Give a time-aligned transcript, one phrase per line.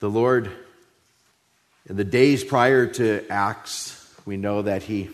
[0.00, 0.50] The Lord,
[1.86, 5.10] in the days prior to Acts, we know that He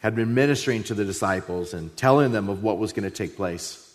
[0.00, 3.36] had been ministering to the disciples and telling them of what was going to take
[3.36, 3.94] place,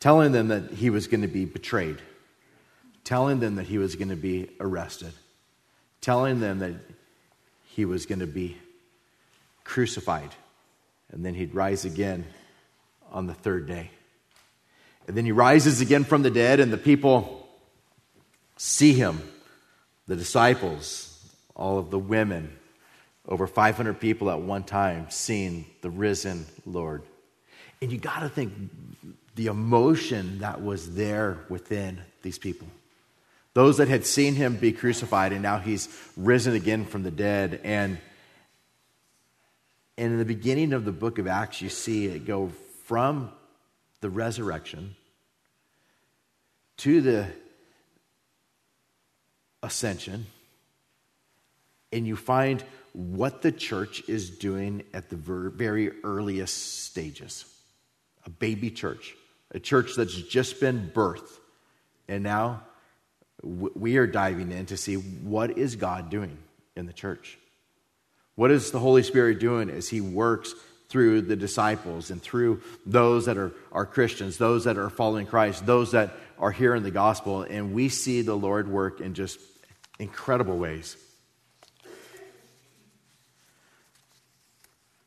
[0.00, 1.96] telling them that He was going to be betrayed,
[3.04, 5.12] telling them that He was going to be arrested,
[6.02, 6.74] telling them that
[7.68, 8.58] He was going to be
[9.64, 10.30] crucified,
[11.10, 12.26] and then He'd rise again
[13.10, 13.90] on the third day.
[15.06, 17.37] And then he rises again from the dead, and the people
[18.58, 19.22] see him,
[20.06, 21.14] the disciples,
[21.54, 22.58] all of the women,
[23.26, 27.02] over 500 people at one time seeing the risen Lord.
[27.80, 28.52] And you got to think
[29.36, 32.66] the emotion that was there within these people.
[33.54, 37.60] Those that had seen him be crucified, and now he's risen again from the dead.
[37.64, 37.98] And,
[39.96, 42.50] and in the beginning of the book of Acts, you see it go
[42.84, 43.30] from
[44.00, 44.96] the resurrection
[46.78, 47.26] to the
[49.62, 50.26] ascension,
[51.92, 57.44] and you find what the church is doing at the very earliest stages
[58.26, 59.14] a baby church,
[59.52, 61.30] a church that's just been birthed.
[62.08, 62.62] And now
[63.42, 66.36] we are diving in to see what is God doing
[66.76, 67.38] in the church.
[68.34, 70.54] What is the Holy Spirit doing as He works
[70.88, 75.66] through the disciples and through those that are, are Christians, those that are following Christ,
[75.66, 79.38] those that are here in the gospel, and we see the Lord work in just
[79.98, 80.96] incredible ways.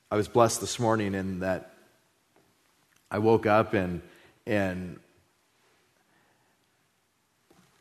[0.09, 1.74] I was blessed this morning in that
[3.09, 4.02] I woke up and
[4.46, 5.00] and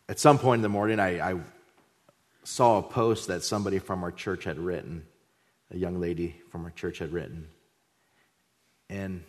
[0.09, 1.41] at some point in the morning I, I
[2.45, 5.05] saw a post that somebody from our church had written,
[5.73, 7.49] a young lady from our church had written.
[8.89, 9.25] And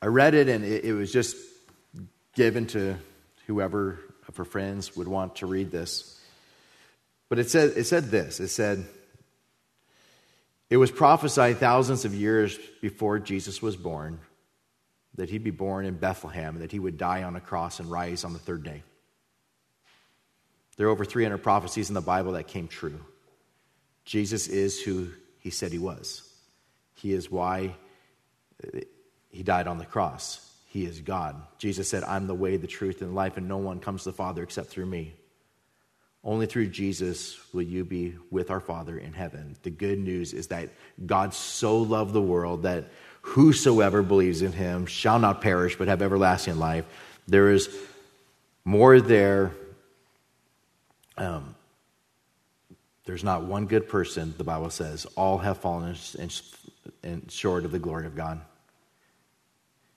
[0.00, 1.36] I read it, and it, it was just
[2.34, 2.96] given to
[3.46, 6.18] whoever of her friends would want to read this.
[7.28, 8.86] But it said, it said this it said,
[10.70, 14.18] It was prophesied thousands of years before Jesus was born
[15.16, 18.24] that he'd be born in Bethlehem that he would die on a cross and rise
[18.24, 18.82] on the third day.
[20.76, 22.98] There are over 300 prophecies in the Bible that came true.
[24.04, 25.08] Jesus is who
[25.38, 26.28] he said he was.
[26.94, 27.74] He is why
[29.28, 30.51] he died on the cross.
[30.72, 31.36] He is God.
[31.58, 34.16] Jesus said, I'm the way, the truth, and life, and no one comes to the
[34.16, 35.12] Father except through me.
[36.24, 39.54] Only through Jesus will you be with our Father in heaven.
[39.64, 40.70] The good news is that
[41.04, 42.86] God so loved the world that
[43.20, 46.86] whosoever believes in him shall not perish but have everlasting life.
[47.28, 47.68] There is
[48.64, 49.50] more there.
[51.18, 51.54] Um,
[53.04, 55.04] there's not one good person, the Bible says.
[55.16, 55.94] All have fallen
[57.02, 58.40] and short of the glory of God.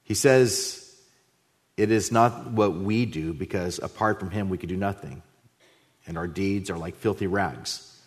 [0.05, 0.95] He says,
[1.75, 5.21] It is not what we do, because apart from him, we could do nothing.
[6.07, 7.99] And our deeds are like filthy rags.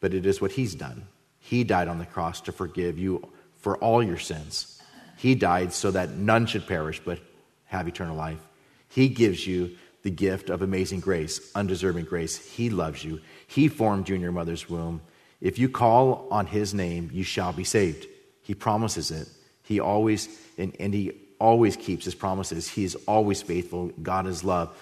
[0.00, 1.06] But it is what he's done.
[1.38, 3.26] He died on the cross to forgive you
[3.60, 4.82] for all your sins.
[5.16, 7.20] He died so that none should perish, but
[7.66, 8.40] have eternal life.
[8.88, 12.36] He gives you the gift of amazing grace, undeserving grace.
[12.36, 13.20] He loves you.
[13.46, 15.00] He formed you in your mother's womb.
[15.40, 18.06] If you call on his name, you shall be saved.
[18.42, 19.28] He promises it.
[19.62, 20.28] He always,
[20.58, 22.68] and, and he always keeps his promises.
[22.68, 23.90] He is always faithful.
[24.02, 24.76] God is love.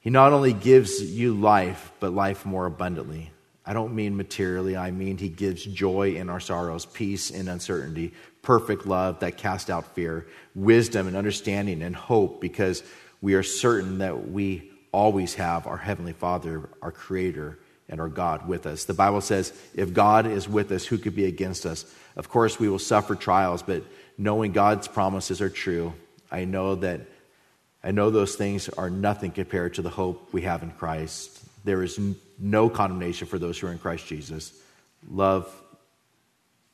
[0.00, 3.30] He not only gives you life, but life more abundantly.
[3.64, 8.14] I don't mean materially, I mean he gives joy in our sorrows, peace in uncertainty,
[8.42, 12.82] perfect love that casts out fear, wisdom and understanding and hope because
[13.20, 17.58] we are certain that we always have our Heavenly Father, our Creator,
[17.88, 18.84] and our God with us.
[18.84, 21.84] The Bible says, if God is with us, who could be against us?
[22.16, 23.82] Of course, we will suffer trials, but
[24.20, 25.94] knowing God's promises are true,
[26.30, 27.00] I know that
[27.82, 31.42] I know those things are nothing compared to the hope we have in Christ.
[31.64, 31.98] There is
[32.38, 34.52] no condemnation for those who are in Christ Jesus.
[35.10, 35.50] Love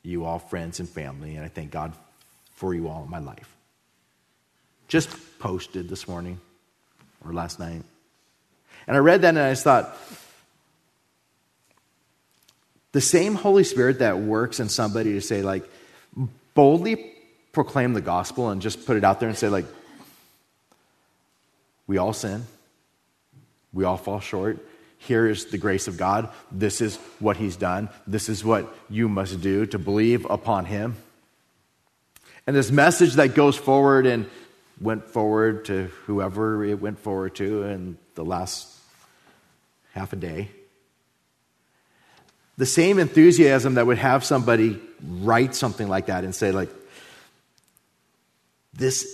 [0.03, 1.93] you all, friends and family, and I thank God
[2.55, 3.55] for you all in my life.
[4.89, 5.09] Just
[5.39, 6.41] posted this morning
[7.25, 7.81] or last night.
[8.87, 9.97] And I read that and I just thought,
[12.91, 15.63] the same Holy Spirit that works in somebody to say, like,
[16.53, 17.13] boldly
[17.51, 19.65] proclaim the gospel and just put it out there and say, like,
[21.87, 22.45] we all sin,
[23.73, 24.59] we all fall short.
[24.99, 26.29] Here is the grace of God.
[26.51, 27.89] This is what He's done.
[28.05, 30.95] This is what you must do to believe upon Him.
[32.45, 34.29] And this message that goes forward and
[34.79, 38.67] went forward to whoever it went forward to in the last
[39.93, 40.49] half a day.
[42.57, 46.69] The same enthusiasm that would have somebody write something like that and say, like,
[48.77, 49.05] this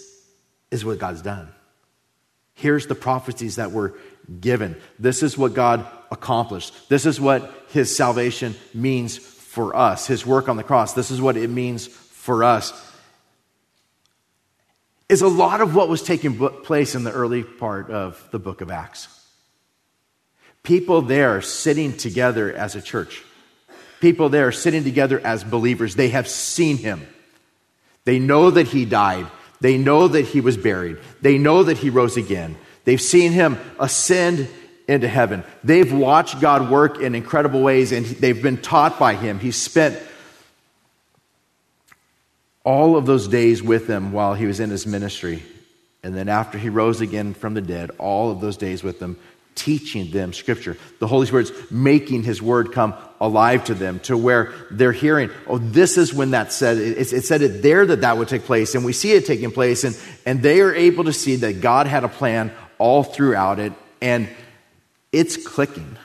[0.72, 1.50] is what God's done.
[2.54, 3.96] Here's the prophecies that were
[4.40, 4.76] given.
[5.00, 6.90] This is what God accomplished.
[6.90, 10.94] This is what his salvation means for us, his work on the cross.
[10.94, 12.74] This is what it means for us.
[15.10, 18.62] Is a lot of what was taking place in the early part of the book
[18.62, 19.08] of Acts.
[20.64, 23.24] People there sitting together as a church.
[24.00, 25.96] People there sitting together as believers.
[25.96, 27.06] They have seen him.
[28.06, 29.28] They know that he died.
[29.64, 30.98] They know that he was buried.
[31.22, 32.58] They know that he rose again.
[32.84, 34.50] They've seen him ascend
[34.90, 35.46] into heaven.
[35.64, 39.40] They've watched God work in incredible ways and they've been taught by him.
[39.40, 39.98] He spent
[42.66, 45.42] all of those days with them while he was in his ministry.
[46.04, 49.18] And then after he rose again from the dead, all of those days with them,
[49.56, 50.78] teaching them scripture.
[51.00, 55.58] The Holy Spirit's making his word come alive to them to where they're hearing, oh,
[55.58, 58.76] this is when that said, it, it said it there that that would take place.
[58.76, 59.84] And we see it taking place.
[59.84, 63.74] And, and they are able to see that God had a plan all throughout it.
[64.02, 64.28] And
[65.12, 65.98] it's clicking.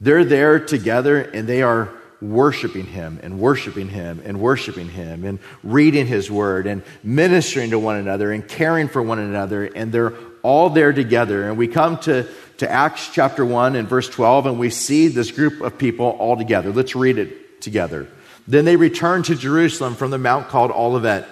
[0.00, 5.38] They're there together and they are worshiping Him and worshiping Him and worshiping Him and
[5.62, 9.64] reading His Word and ministering to one another and caring for one another.
[9.64, 10.12] And they're
[10.44, 11.48] all there together.
[11.48, 15.32] And we come to, to Acts chapter 1 and verse 12 and we see this
[15.32, 16.70] group of people all together.
[16.70, 18.06] Let's read it together.
[18.46, 21.26] Then they returned to Jerusalem from the mount called Olivet,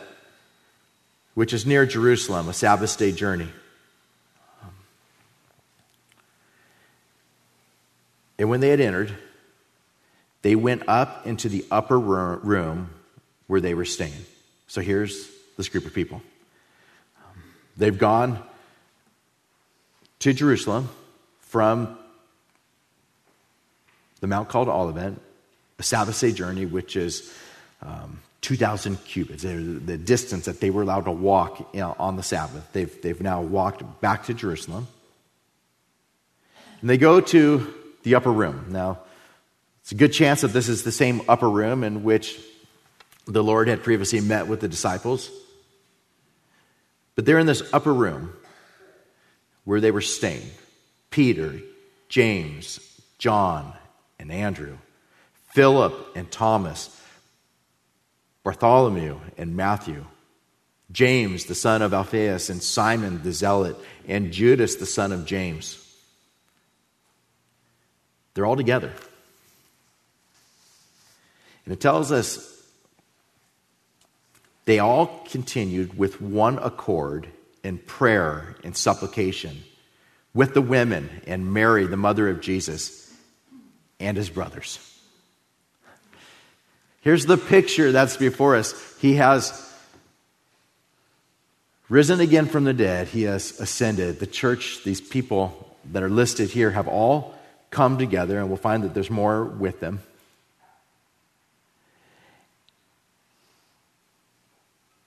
[1.34, 3.48] which is near Jerusalem, a Sabbath day journey.
[8.38, 9.14] And when they had entered,
[10.40, 12.90] they went up into the upper room
[13.46, 14.24] where they were staying.
[14.68, 15.28] So here's
[15.58, 16.22] this group of people.
[17.76, 18.42] They've gone
[20.22, 20.88] to Jerusalem
[21.40, 21.98] from
[24.20, 25.14] the mount called Olivet,
[25.80, 27.34] a Sabbath day journey, which is
[27.82, 32.22] um, 2,000 cubits, the distance that they were allowed to walk you know, on the
[32.22, 32.72] Sabbath.
[32.72, 34.86] They've, they've now walked back to Jerusalem.
[36.80, 37.74] And they go to
[38.04, 38.66] the upper room.
[38.68, 39.00] Now,
[39.80, 42.38] it's a good chance that this is the same upper room in which
[43.26, 45.28] the Lord had previously met with the disciples.
[47.16, 48.32] But they're in this upper room
[49.64, 50.50] where they were staying
[51.10, 51.60] Peter,
[52.08, 52.80] James,
[53.18, 53.72] John,
[54.18, 54.78] and Andrew,
[55.50, 56.98] Philip and Thomas,
[58.42, 60.06] Bartholomew and Matthew,
[60.90, 63.76] James, the son of Alphaeus, and Simon the zealot,
[64.06, 65.78] and Judas, the son of James.
[68.34, 68.92] They're all together.
[71.64, 72.48] And it tells us
[74.64, 77.28] they all continued with one accord
[77.62, 79.62] in prayer and supplication
[80.34, 83.12] with the women and Mary, the mother of Jesus,
[84.00, 84.78] and his brothers.
[87.02, 88.74] Here's the picture that's before us.
[88.98, 89.70] He has
[91.88, 94.18] risen again from the dead, he has ascended.
[94.18, 97.34] The church, these people that are listed here, have all
[97.70, 100.00] come together, and we'll find that there's more with them.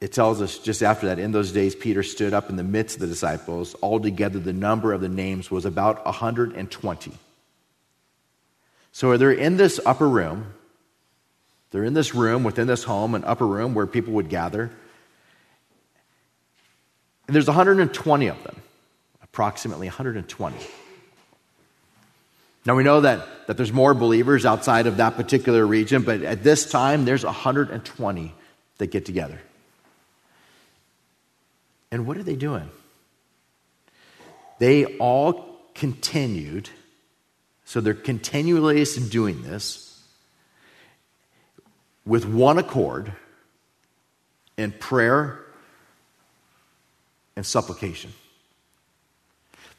[0.06, 2.98] It tells us just after that, in those days, Peter stood up in the midst
[2.98, 3.76] of the disciples.
[3.82, 7.12] Altogether, the number of the names was about 120.
[8.92, 10.54] So they're in this upper room.
[11.72, 14.70] They're in this room within this home, an upper room where people would gather.
[17.26, 18.62] And there's 120 of them,
[19.24, 20.56] approximately 120.
[22.64, 26.44] Now we know that, that there's more believers outside of that particular region, but at
[26.44, 28.36] this time there's 120
[28.78, 29.40] that get together.
[31.96, 32.70] And what are they doing?
[34.60, 36.70] They all continued,
[37.64, 40.04] so they're continually doing this
[42.06, 43.14] with one accord
[44.58, 45.40] in prayer
[47.38, 48.12] and supplication.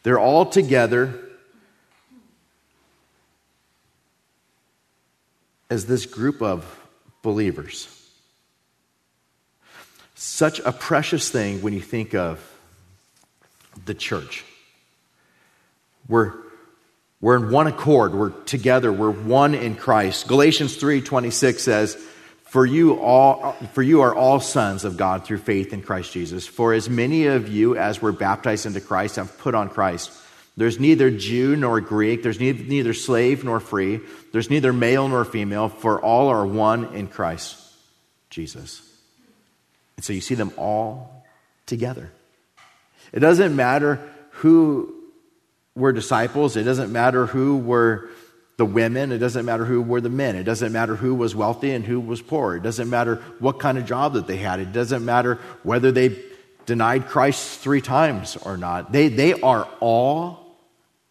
[0.02, 1.20] They're all together
[5.68, 6.80] as this group of
[7.20, 7.95] believers.
[10.16, 12.40] Such a precious thing when you think of
[13.84, 14.44] the church.
[16.08, 16.32] We're,
[17.20, 20.26] we're in one accord, we're together, we're one in Christ.
[20.26, 21.96] Galatians 3:26 says,
[22.46, 26.46] for you all for you are all sons of God through faith in Christ Jesus.
[26.46, 30.12] For as many of you as were baptized into Christ have put on Christ.
[30.56, 32.22] There's neither Jew nor Greek.
[32.22, 34.00] There's neither slave nor free.
[34.32, 37.58] There's neither male nor female, for all are one in Christ
[38.30, 38.85] Jesus.
[39.96, 41.24] And so you see them all
[41.66, 42.10] together.
[43.12, 44.00] It doesn't matter
[44.30, 44.94] who
[45.74, 48.08] were disciples, it doesn't matter who were
[48.56, 51.72] the women, it doesn't matter who were the men, it doesn't matter who was wealthy
[51.72, 54.72] and who was poor, it doesn't matter what kind of job that they had, it
[54.72, 56.18] doesn't matter whether they
[56.64, 58.92] denied Christ three times or not.
[58.92, 60.56] They, they are all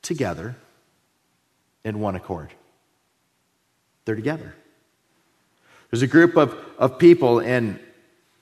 [0.01, 0.55] together
[1.83, 2.51] in one accord.
[4.05, 4.53] They're together.
[5.89, 7.79] There's a group of, of people, and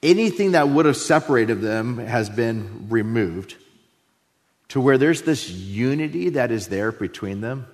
[0.04, 3.56] anything that would have separated them has been removed
[4.68, 7.66] to where there's this unity that is there between them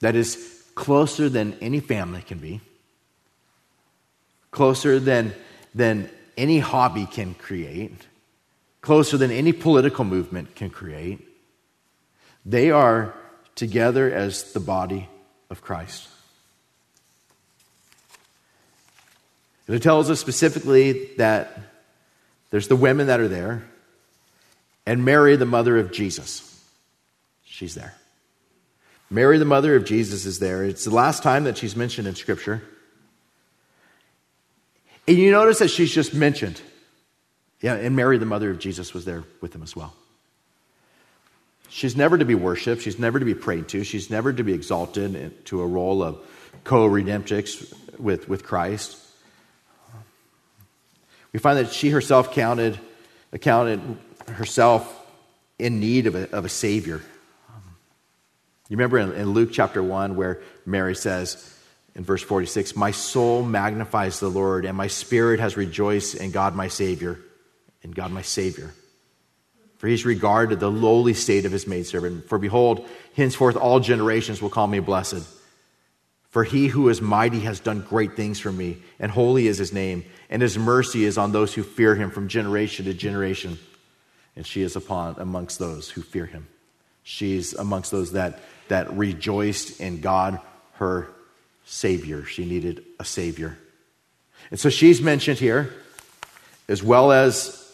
[0.00, 2.60] that is closer than any family can be,
[4.50, 5.34] closer than,
[5.74, 8.06] than any hobby can create,
[8.80, 11.26] closer than any political movement can create.
[12.44, 13.14] They are
[13.54, 15.08] together as the body
[15.50, 16.08] of Christ.
[19.66, 21.58] And it tells us specifically that
[22.50, 23.64] there's the women that are there,
[24.86, 26.42] and Mary, the mother of Jesus.
[27.44, 27.94] She's there.
[29.10, 30.64] Mary, the mother of Jesus, is there.
[30.64, 32.62] It's the last time that she's mentioned in Scripture.
[35.08, 36.60] And you notice that she's just mentioned.
[37.60, 39.94] Yeah, and Mary, the mother of Jesus, was there with them as well.
[41.68, 42.82] She's never to be worshiped.
[42.82, 43.84] She's never to be prayed to.
[43.84, 46.18] She's never to be exalted to a role of
[46.64, 48.98] co redemptrix with, with Christ.
[51.36, 52.80] We find that she herself counted,
[53.30, 53.82] accounted
[54.26, 55.06] herself
[55.58, 57.02] in need of a, of a Savior.
[58.70, 61.54] You remember in, in Luke chapter 1 where Mary says
[61.94, 66.54] in verse 46, My soul magnifies the Lord, and my spirit has rejoiced in God
[66.54, 67.18] my Savior,
[67.82, 68.72] in God my Savior.
[69.76, 72.30] For he's regarded the lowly state of his maidservant.
[72.30, 75.28] For behold, henceforth all generations will call me blessed.
[76.30, 79.72] For he who is mighty has done great things for me, and holy is his
[79.72, 83.58] name, and his mercy is on those who fear him from generation to generation.
[84.34, 86.46] And she is upon amongst those who fear him.
[87.02, 90.40] She's amongst those that, that rejoiced in God,
[90.74, 91.08] her
[91.64, 92.24] Savior.
[92.24, 93.56] She needed a Savior.
[94.50, 95.72] And so she's mentioned here,
[96.68, 97.72] as well as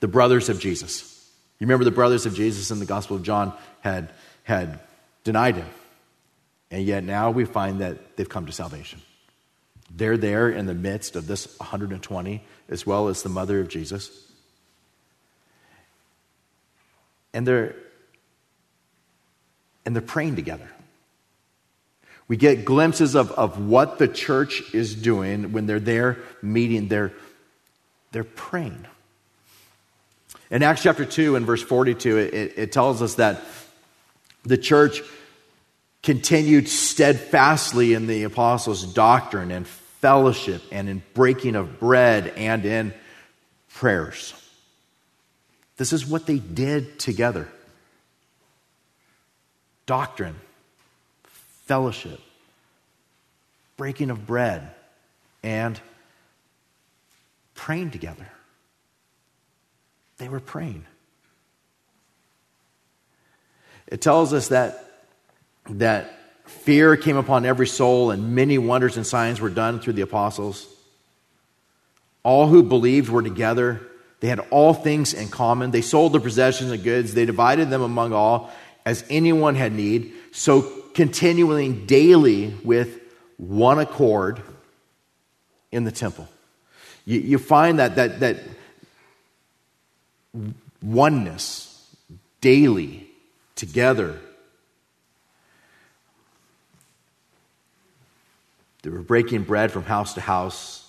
[0.00, 1.12] the brothers of Jesus.
[1.58, 4.10] You remember the brothers of Jesus in the Gospel of John had,
[4.44, 4.78] had
[5.24, 5.66] denied him.
[6.70, 9.00] And yet now we find that they've come to salvation.
[9.94, 14.10] They're there in the midst of this 120, as well as the mother of Jesus.
[17.32, 17.76] And they're,
[19.84, 20.68] and they're praying together.
[22.28, 26.88] We get glimpses of, of what the church is doing when they're there meeting.
[26.88, 27.12] They're,
[28.10, 28.86] they're praying.
[30.50, 33.42] In Acts chapter 2 and verse 42, it, it tells us that
[34.42, 35.02] the church
[36.06, 42.94] continued steadfastly in the apostles' doctrine and fellowship and in breaking of bread and in
[43.70, 44.32] prayers.
[45.78, 47.48] This is what they did together
[49.84, 50.36] doctrine,
[51.64, 52.20] fellowship,
[53.76, 54.70] breaking of bread,
[55.42, 55.80] and
[57.56, 58.28] praying together.
[60.18, 60.86] They were praying.
[63.88, 64.85] It tells us that,
[65.70, 66.12] that
[66.44, 70.66] fear came upon every soul, and many wonders and signs were done through the apostles.
[72.22, 73.80] All who believed were together.
[74.20, 75.70] They had all things in common.
[75.70, 77.14] They sold their possessions and goods.
[77.14, 78.50] They divided them among all
[78.84, 80.12] as anyone had need.
[80.32, 80.62] So,
[80.94, 83.00] continuing daily with
[83.36, 84.42] one accord
[85.70, 86.28] in the temple.
[87.04, 88.38] You, you find that, that, that
[90.82, 91.94] oneness
[92.40, 93.06] daily
[93.54, 94.18] together.
[98.86, 100.88] They were breaking bread from house to house.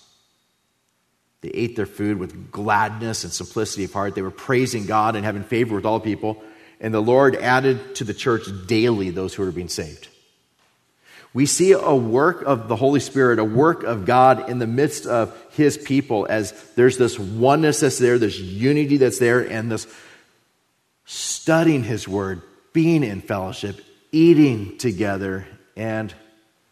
[1.41, 4.13] They ate their food with gladness and simplicity of heart.
[4.13, 6.43] They were praising God and having favor with all people.
[6.79, 10.09] And the Lord added to the church daily those who were being saved.
[11.33, 15.07] We see a work of the Holy Spirit, a work of God in the midst
[15.07, 19.87] of His people as there's this oneness that's there, this unity that's there, and this
[21.05, 26.13] studying His Word, being in fellowship, eating together, and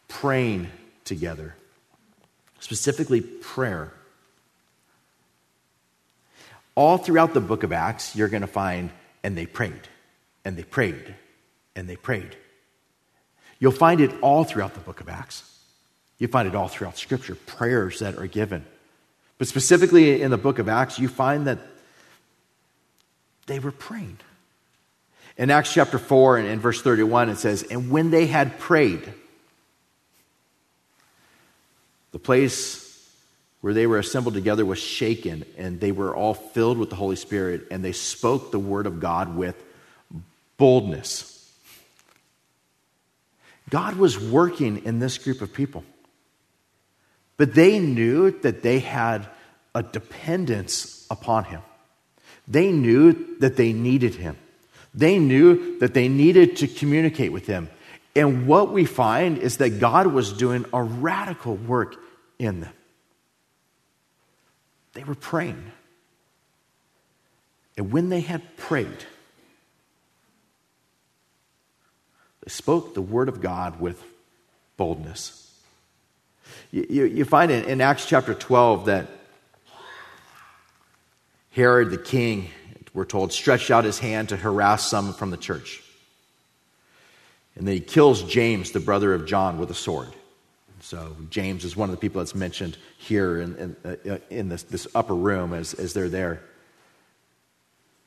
[0.07, 0.69] praying
[1.05, 1.55] together.
[2.59, 3.93] Specifically, prayer.
[6.75, 8.89] All throughout the book of Acts, you're going to find,
[9.23, 9.87] and they prayed,
[10.43, 11.15] and they prayed,
[11.75, 12.35] and they prayed.
[13.59, 15.49] You'll find it all throughout the book of Acts.
[16.17, 18.65] You find it all throughout Scripture, prayers that are given.
[19.37, 21.59] But specifically in the book of Acts, you find that
[23.45, 24.17] they were praying.
[25.37, 29.13] In Acts chapter 4 and in verse 31, it says, And when they had prayed,
[32.15, 32.81] the place
[33.59, 37.17] where they were assembled together was shaken, and they were all filled with the Holy
[37.17, 39.61] Spirit, and they spoke the word of God with
[40.55, 41.51] boldness.
[43.69, 45.83] God was working in this group of people.
[47.35, 49.27] But they knew that they had
[49.73, 51.61] a dependence upon him.
[52.47, 54.37] They knew that they needed him.
[54.93, 57.69] They knew that they needed to communicate with him.
[58.15, 61.97] And what we find is that God was doing a radical work
[62.39, 62.73] in them.
[64.93, 65.71] They were praying.
[67.77, 69.05] And when they had prayed,
[72.43, 74.01] they spoke the word of God with
[74.77, 75.41] boldness.
[76.71, 79.07] You, you, find in, in Acts chapter 12 that
[81.51, 82.49] Herod the king,
[82.93, 85.81] we're told, stretched out his hand to harass some from the church.
[87.55, 90.09] And then he kills James, the brother of John, with a sword.
[90.85, 94.61] So James is one of the people that's mentioned here in, in, uh, in this,
[94.61, 96.43] this upper room as, as they're there.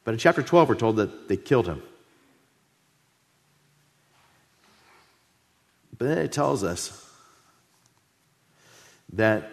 [0.05, 1.83] But in chapter 12, we're told that they killed him.
[5.99, 7.05] But then it tells us
[9.15, 9.51] that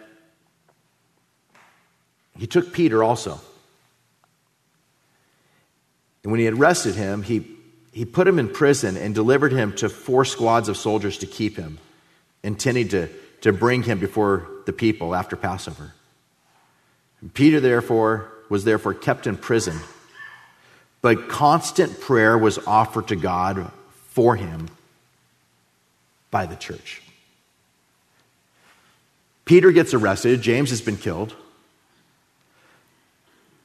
[2.37, 3.39] he took Peter also.
[6.21, 7.47] And when he had arrested him, he,
[7.91, 11.57] he put him in prison and delivered him to four squads of soldiers to keep
[11.57, 11.79] him,
[12.45, 13.09] intending to,
[13.41, 15.93] to bring him before the people after Passover.
[17.33, 19.77] Peter, therefore, was therefore kept in prison
[21.05, 23.71] but constant prayer was offered to God
[24.07, 24.69] for him
[26.31, 27.03] by the church.
[29.45, 31.35] Peter gets arrested, James has been killed,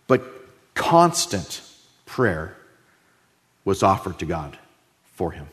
[0.06, 0.22] but
[0.74, 1.62] constant
[2.04, 2.54] prayer
[3.64, 4.58] was offered to God
[5.14, 5.48] for him.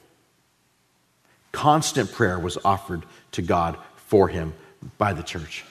[1.57, 4.53] Constant prayer was offered to God for him
[4.99, 5.65] by the church.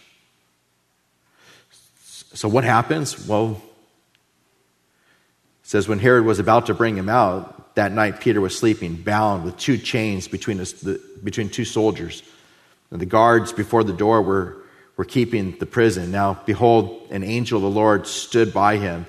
[2.35, 3.29] So, what happens?
[3.29, 3.63] Well,
[5.63, 9.45] says when Herod was about to bring him out, that night Peter was sleeping, bound
[9.45, 12.25] with two chains between, the, between two soldiers.
[12.91, 14.57] And the guards before the door were,
[14.97, 16.11] were keeping the prison.
[16.11, 19.07] Now, behold, an angel of the Lord stood by him,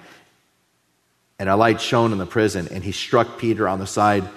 [1.39, 4.29] and a light shone in the prison, and he struck Peter on the side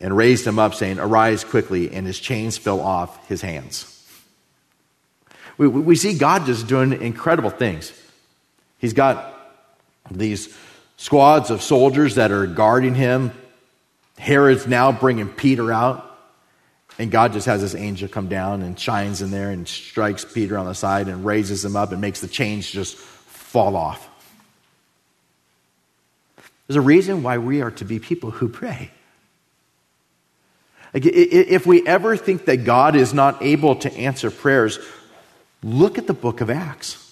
[0.00, 3.94] and raised him up, saying, Arise quickly, and his chains fell off his hands.
[5.56, 7.92] We, we see God just doing incredible things.
[8.78, 9.34] He's got
[10.10, 10.56] these
[10.96, 13.32] squads of soldiers that are guarding him.
[14.18, 16.04] Herod's now bringing Peter out.
[16.98, 20.58] And God just has this angel come down and shines in there and strikes Peter
[20.58, 24.08] on the side and raises him up and makes the chains just fall off.
[26.66, 28.90] There's a reason why we are to be people who pray.
[30.94, 34.78] If we ever think that God is not able to answer prayers,
[35.62, 37.04] look at the book of Acts.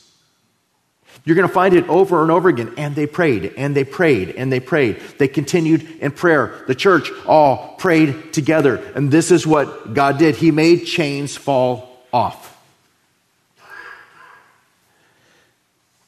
[1.25, 2.75] You're going to find it over and over again.
[2.77, 5.01] And they prayed, and they prayed, and they prayed.
[5.19, 6.63] They continued in prayer.
[6.69, 8.77] The church all prayed together.
[8.95, 12.55] And this is what God did He made chains fall off.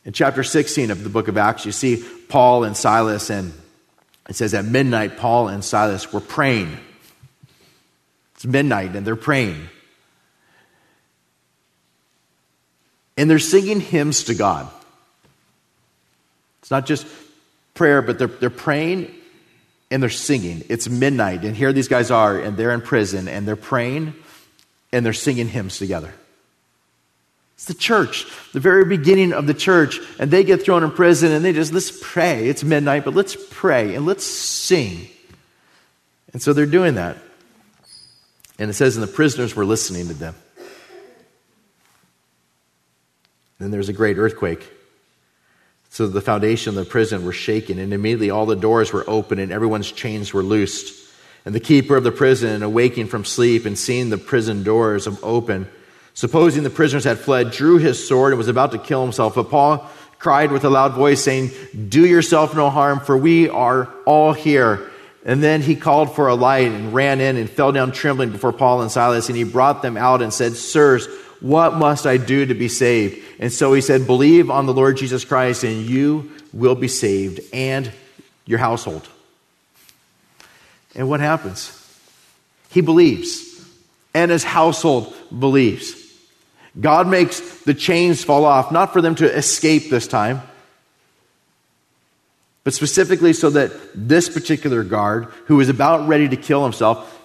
[0.04, 3.52] In chapter 16 of the book of Acts, you see Paul and Silas, and
[4.28, 6.78] it says at midnight, Paul and Silas were praying.
[8.38, 9.68] It's midnight, and they're praying.
[13.16, 14.70] And they're singing hymns to God.
[16.62, 17.05] It's not just
[17.74, 19.12] prayer, but they're, they're praying
[19.90, 20.62] and they're singing.
[20.68, 24.14] It's midnight, and here these guys are, and they're in prison, and they're praying
[24.92, 26.14] and they're singing hymns together.
[27.57, 31.33] It's the church, the very beginning of the church, and they get thrown in prison,
[31.33, 32.48] and they just, let's pray.
[32.48, 35.09] It's midnight, but let's pray and let's sing.
[36.33, 37.16] And so they're doing that.
[38.59, 40.35] And it says, and the prisoners were listening to them.
[43.59, 44.68] Then there's a great earthquake.
[45.90, 49.38] So the foundation of the prison were shaken, and immediately all the doors were open,
[49.38, 50.94] and everyone's chains were loosed.
[51.44, 55.68] And the keeper of the prison, awaking from sleep and seeing the prison doors open,
[56.14, 59.35] supposing the prisoners had fled, drew his sword and was about to kill himself.
[59.35, 61.51] But Paul cried with a loud voice, saying,
[61.88, 64.90] Do yourself no harm, for we are all here.
[65.24, 68.52] And then he called for a light and ran in and fell down trembling before
[68.52, 69.28] Paul and Silas.
[69.28, 71.07] And he brought them out and said, Sirs,
[71.40, 73.22] what must I do to be saved?
[73.38, 77.40] And so he said, Believe on the Lord Jesus Christ, and you will be saved,
[77.52, 77.92] and
[78.46, 79.07] your household.
[80.94, 81.74] And what happens?
[82.70, 83.64] He believes,
[84.14, 85.94] and his household believes.
[86.81, 90.42] God makes the chains fall off, not for them to escape this time,
[92.68, 97.18] but specifically so that this particular guard, who is about ready to kill himself,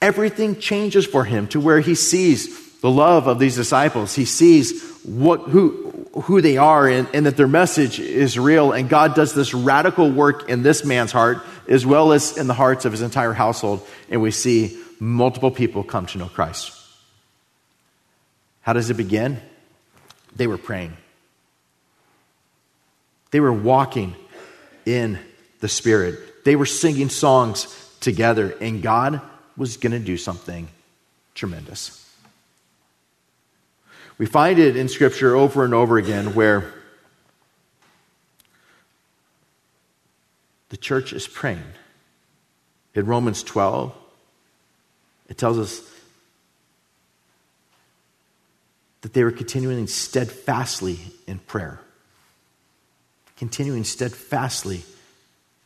[0.00, 4.14] everything changes for him to where he sees the love of these disciples.
[4.14, 8.72] He sees what, who, who they are and, and that their message is real.
[8.72, 12.54] And God does this radical work in this man's heart as well as in the
[12.54, 13.86] hearts of his entire household.
[14.08, 16.72] And we see multiple people come to know Christ.
[18.62, 19.38] How does it begin?
[20.34, 20.96] They were praying.
[23.32, 24.16] They were walking
[24.86, 25.18] in
[25.60, 26.44] the Spirit.
[26.44, 27.66] They were singing songs
[28.00, 29.20] together, and God
[29.56, 30.68] was going to do something
[31.34, 32.02] tremendous.
[34.16, 36.72] We find it in Scripture over and over again where
[40.70, 41.62] the church is praying.
[42.94, 43.94] In Romans 12,
[45.28, 45.82] it tells us
[49.02, 51.80] that they were continuing steadfastly in prayer.
[53.36, 54.82] Continuing steadfastly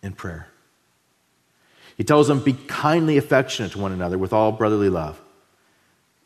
[0.02, 0.48] in prayer.
[1.96, 5.20] He tells them, Be kindly affectionate to one another with all brotherly love,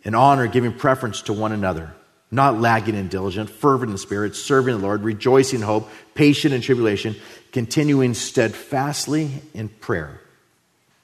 [0.02, 1.92] in honor, giving preference to one another,
[2.30, 6.60] not lagging in diligence, fervent in spirit, serving the Lord, rejoicing in hope, patient in
[6.60, 7.16] tribulation,
[7.52, 10.20] continuing steadfastly in prayer,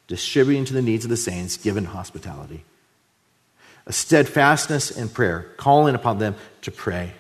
[0.07, 2.65] distributing to the needs of the saints, giving hospitality.
[3.87, 7.13] A steadfastness in prayer, calling upon them to pray.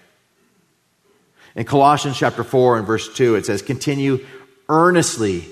[1.54, 4.24] In Colossians chapter 4 and verse 2, it says, Continue
[4.68, 5.44] earnestly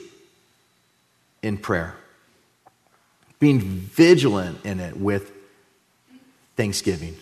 [1.42, 1.96] in prayer,
[3.40, 5.32] being vigilant in it with
[6.56, 7.16] thanksgiving.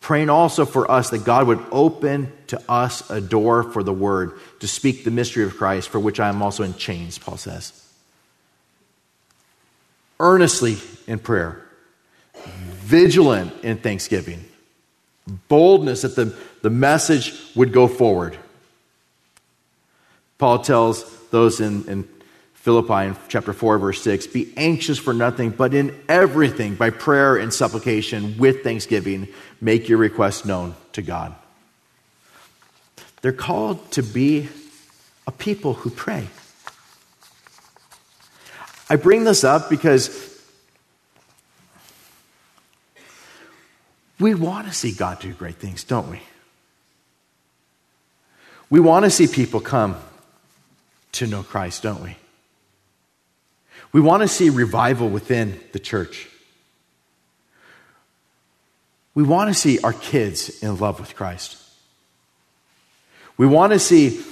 [0.00, 4.32] Praying also for us that God would open to us a door for the word
[4.60, 7.72] to speak the mystery of Christ, for which I am also in chains, Paul says.
[10.18, 11.62] Earnestly in prayer,
[12.34, 14.44] vigilant in thanksgiving,
[15.26, 18.36] boldness that the, the message would go forward.
[20.38, 22.08] Paul tells those in, in
[22.54, 27.36] Philippi in chapter 4, verse 6 Be anxious for nothing, but in everything, by prayer
[27.36, 29.28] and supplication, with thanksgiving,
[29.60, 31.34] make your requests known to God.
[33.22, 34.48] They're called to be
[35.26, 36.26] a people who pray.
[38.88, 40.29] I bring this up because
[44.20, 46.20] we want to see God do great things, don't we?
[48.68, 49.96] We want to see people come
[51.12, 52.16] to know Christ, don't we?
[53.92, 56.28] We want to see revival within the church.
[59.14, 61.56] We want to see our kids in love with Christ.
[63.36, 64.22] We want to see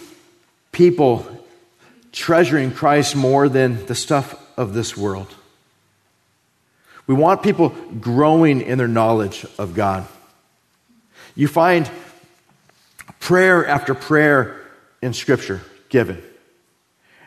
[0.71, 1.27] people
[2.13, 5.35] treasuring Christ more than the stuff of this world.
[7.09, 10.07] We want people growing in their knowledge of God.
[11.35, 11.91] You find
[13.19, 14.61] prayer after prayer
[15.03, 16.23] in Scripture given.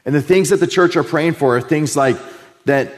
[0.05, 2.17] And the things that the church are praying for are things like
[2.65, 2.93] that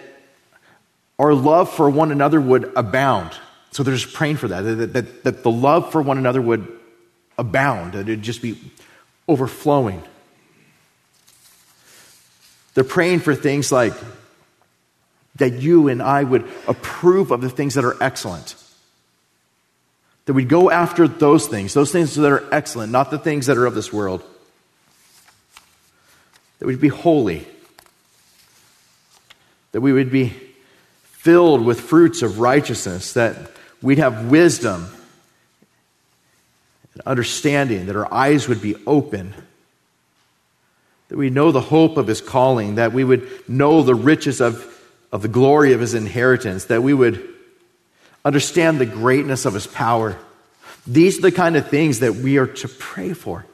[1.18, 3.32] our love for one another would abound.
[3.72, 6.68] So they're just praying for that, that, that, that the love for one another would
[7.38, 8.60] abound, that it would just be
[9.28, 10.04] overflowing.
[12.74, 13.94] They're praying for things like
[15.36, 18.56] that you and I would approve of the things that are excellent.
[20.26, 23.58] That we'd go after those things, those things that are excellent, not the things that
[23.58, 24.24] are of this world.
[26.60, 27.48] That we'd be holy,
[29.74, 30.34] that we would be
[31.04, 34.88] filled with fruits of righteousness, that we'd have wisdom
[36.94, 39.34] and understanding, that our eyes would be open,
[41.10, 44.70] that we know the hope of his calling, that we would know the riches of,
[45.14, 47.30] of the glory of his inheritance, that we would
[48.26, 50.18] understand the greatness of his power.
[50.88, 53.46] These are the kind of things that we are to pray for.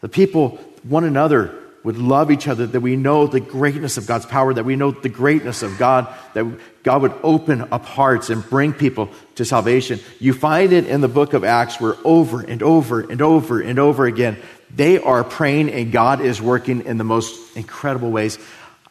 [0.00, 4.26] The people one another would love each other, that we know the greatness of God's
[4.26, 6.44] power, that we know the greatness of God, that
[6.82, 10.00] God would open up hearts and bring people to salvation.
[10.18, 13.78] You find it in the book of Acts where over and over and over and
[13.78, 14.38] over again,
[14.74, 18.38] they are praying and God is working in the most incredible ways.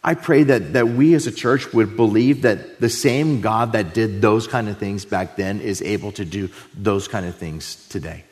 [0.08, 3.94] I pray that, that we as a church would believe that the same God that
[3.94, 7.86] did those kind of things back then is able to do those kind of things
[7.90, 8.24] today.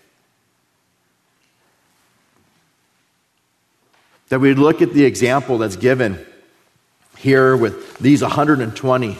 [4.29, 6.25] That we look at the example that's given
[7.17, 9.17] here with these 120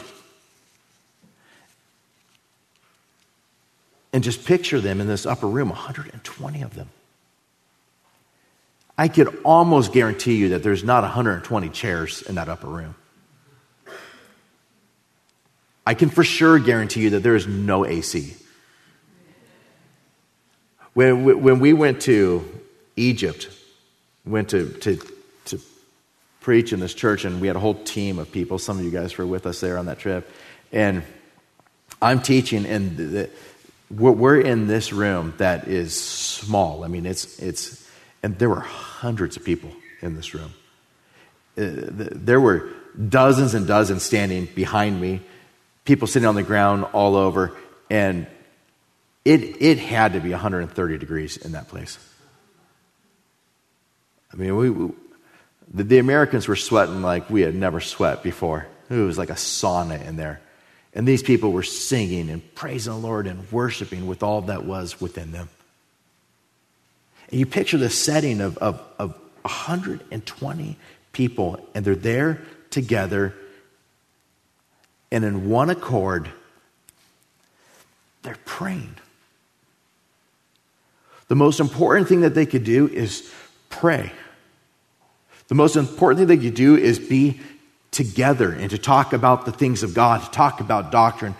[4.14, 6.88] and just picture them in this upper room 120 of them.
[8.98, 12.94] I could almost guarantee you that there's not 120 chairs in that upper room.
[15.86, 18.34] I can for sure guarantee you that there is no AC.
[20.94, 22.48] When, when we went to
[22.96, 23.50] Egypt,
[24.24, 24.98] went to, to,
[25.44, 25.60] to
[26.40, 28.58] preach in this church, and we had a whole team of people.
[28.58, 30.28] Some of you guys were with us there on that trip.
[30.72, 31.02] And
[32.00, 33.30] I'm teaching, and the,
[33.90, 36.82] we're in this room that is small.
[36.82, 37.86] I mean, it's, it's,
[38.22, 38.66] and there were
[39.00, 40.52] hundreds of people in this room.
[41.58, 42.68] Uh, there were
[43.08, 45.20] dozens and dozens standing behind me,
[45.84, 47.52] people sitting on the ground all over,
[47.90, 48.26] and
[49.24, 51.98] it, it had to be 130 degrees in that place.
[54.32, 54.92] I mean, we, we
[55.72, 58.66] the, the Americans were sweating like we had never sweat before.
[58.88, 60.40] It was like a sauna in there.
[60.94, 65.00] And these people were singing and praising the Lord and worshiping with all that was
[65.00, 65.48] within them.
[67.30, 70.76] And you picture the setting of, of, of 120
[71.12, 73.34] people, and they're there together,
[75.10, 76.30] and in one accord,
[78.22, 78.96] they're praying.
[81.28, 83.32] The most important thing that they could do is
[83.68, 84.12] pray.
[85.48, 87.40] The most important thing that you do is be
[87.90, 91.34] together and to talk about the things of God, to talk about doctrine,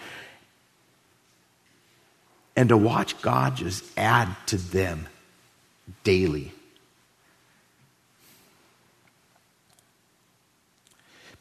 [2.57, 5.07] and to watch God just add to them
[6.05, 6.53] daily.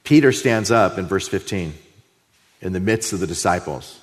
[0.03, 1.73] Peter stands up in verse 15
[2.61, 3.99] in the midst of the disciples.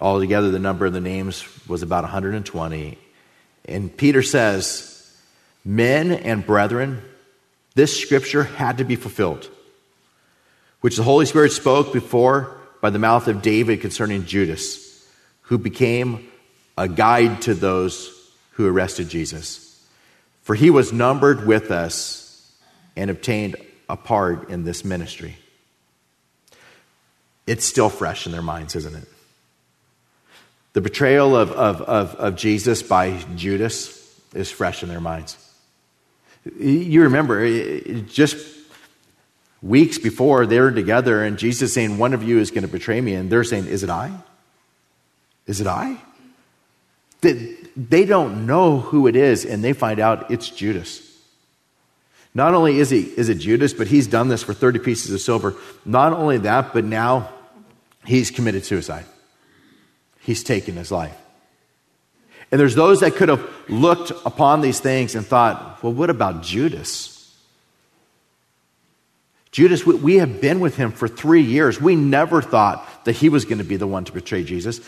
[0.00, 2.98] Altogether, the number of the names was about 120.
[3.64, 5.16] And Peter says,
[5.64, 7.02] Men and brethren,
[7.74, 9.48] this scripture had to be fulfilled,
[10.80, 15.06] which the Holy Spirit spoke before by the mouth of David concerning Judas,
[15.42, 16.28] who became
[16.76, 18.17] a guide to those
[18.58, 19.80] who arrested Jesus.
[20.42, 22.52] For he was numbered with us
[22.96, 23.54] and obtained
[23.88, 25.36] a part in this ministry.
[27.46, 29.08] It's still fresh in their minds, isn't it?
[30.72, 35.38] The betrayal of, of, of, of Jesus by Judas is fresh in their minds.
[36.58, 38.36] You remember, just
[39.62, 43.00] weeks before they were together, and Jesus saying, One of you is going to betray
[43.00, 44.12] me, and they're saying, Is it I?
[45.46, 45.96] Is it I?
[47.78, 51.00] They don't know who it is, and they find out it's Judas.
[52.34, 55.20] Not only is, he, is it Judas, but he's done this for 30 pieces of
[55.20, 55.54] silver.
[55.84, 57.30] Not only that, but now
[58.04, 59.04] he's committed suicide.
[60.18, 61.16] He's taken his life.
[62.50, 66.42] And there's those that could have looked upon these things and thought, well, what about
[66.42, 67.14] Judas?
[69.52, 71.80] Judas, we have been with him for three years.
[71.80, 74.80] We never thought that he was going to be the one to betray Jesus.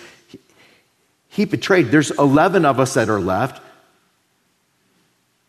[1.31, 1.87] He betrayed.
[1.87, 3.63] There's 11 of us that are left.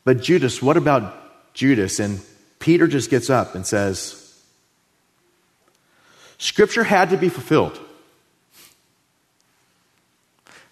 [0.03, 1.99] But Judas, what about Judas?
[1.99, 2.21] And
[2.59, 4.17] Peter just gets up and says,
[6.37, 7.79] Scripture had to be fulfilled.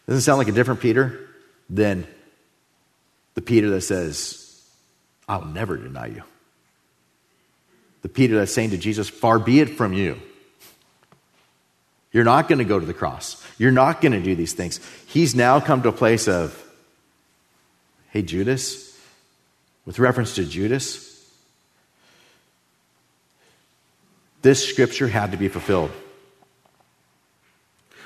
[0.07, 1.27] Doesn't sound like a different Peter
[1.69, 2.07] than
[3.33, 4.63] the Peter that says,
[5.27, 6.23] I'll never deny you.
[8.01, 10.19] The Peter that's saying to Jesus, Far be it from you.
[12.11, 13.45] You're not going to go to the cross.
[13.57, 14.79] You're not going to do these things.
[15.05, 16.63] He's now come to a place of,
[18.09, 18.97] hey, Judas,
[19.85, 21.07] with reference to Judas,
[24.41, 25.91] this scripture had to be fulfilled,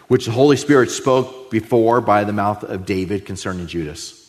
[0.08, 4.20] which the Holy Spirit spoke before by the mouth of David concerning Judas.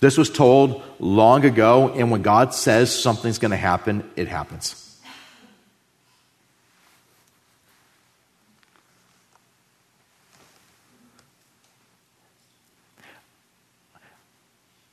[0.00, 4.87] This was told long ago, and when God says something's going to happen, it happens.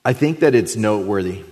[0.05, 1.43] I think that it's noteworthy.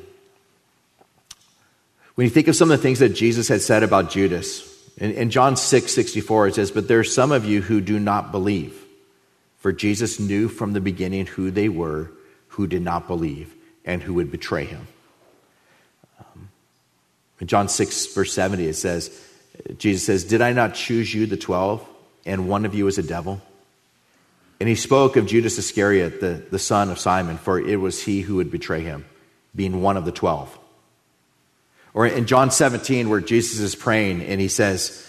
[2.13, 5.11] When you think of some of the things that Jesus had said about Judas, in,
[5.13, 8.31] in John 6 64, it says, But there are some of you who do not
[8.31, 8.79] believe.
[9.57, 12.11] For Jesus knew from the beginning who they were
[12.49, 14.87] who did not believe and who would betray him.
[16.19, 16.49] Um,
[17.39, 19.19] in John 6, verse 70, it says,
[19.77, 21.83] Jesus says, Did I not choose you, the 12,
[22.27, 23.41] and one of you is a devil?
[24.63, 28.21] And he spoke of Judas Iscariot, the, the son of Simon, for it was he
[28.21, 29.04] who would betray him,
[29.54, 30.58] being one of the twelve.
[31.93, 35.06] Or in John 17, where Jesus is praying and he says,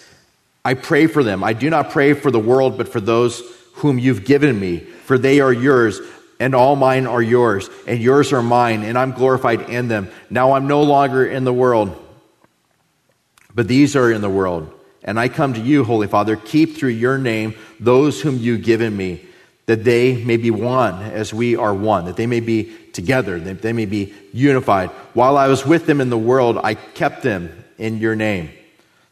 [0.65, 1.41] I pray for them.
[1.41, 3.41] I do not pray for the world, but for those
[3.75, 6.01] whom you've given me, for they are yours,
[6.37, 10.09] and all mine are yours, and yours are mine, and I'm glorified in them.
[10.29, 11.95] Now I'm no longer in the world,
[13.53, 14.69] but these are in the world.
[15.01, 18.97] And I come to you, Holy Father, keep through your name those whom you've given
[18.97, 19.21] me
[19.65, 23.61] that they may be one as we are one, that they may be together, that
[23.61, 24.89] they may be unified.
[25.13, 28.51] While I was with them in the world, I kept them in your name.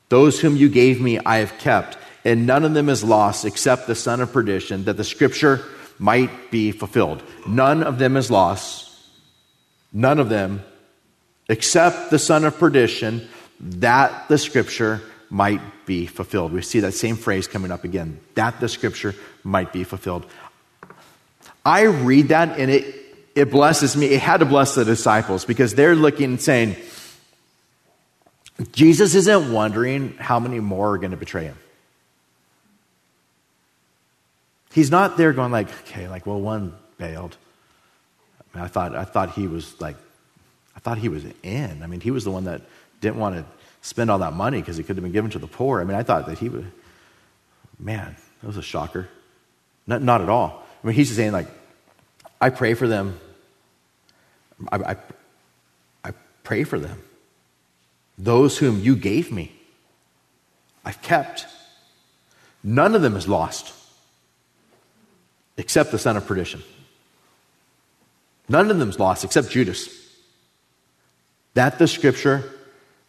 [0.09, 3.87] Those whom you gave me, I have kept, and none of them is lost except
[3.87, 5.65] the son of perdition, that the scripture
[5.97, 7.23] might be fulfilled.
[7.47, 8.91] None of them is lost.
[9.91, 10.63] None of them
[11.49, 13.27] except the son of perdition,
[13.59, 15.01] that the scripture
[15.33, 16.53] might be fulfilled.
[16.53, 20.27] We see that same phrase coming up again, that the scripture might be fulfilled.
[21.65, 22.95] I read that and it,
[23.33, 24.05] it blesses me.
[24.05, 26.75] It had to bless the disciples because they're looking and saying,
[28.73, 31.57] Jesus isn't wondering how many more are going to betray him.
[34.71, 37.35] He's not there going like, okay, like, well, one bailed.
[38.39, 39.95] I, mean, I thought, I thought he was like,
[40.75, 41.81] I thought he was in.
[41.81, 42.61] I mean, he was the one that
[43.01, 43.45] didn't want to
[43.83, 45.81] spend all that money because it could have been given to the poor.
[45.81, 46.71] I mean, I thought that he would,
[47.77, 49.09] man, that was a shocker.
[49.85, 50.65] Not, not at all.
[50.83, 51.47] I mean, he's just saying, like,
[52.39, 53.19] I pray for them.
[54.71, 54.95] I, I,
[56.05, 57.01] I pray for them.
[58.17, 59.51] Those whom you gave me,
[60.85, 61.45] I've kept.
[62.63, 63.73] None of them is lost
[65.57, 66.63] except the son of perdition.
[68.47, 69.89] None of them is lost except Judas.
[71.53, 72.49] That the scripture